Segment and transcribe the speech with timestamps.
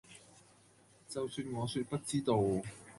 [1.07, 2.35] 就算我說不知道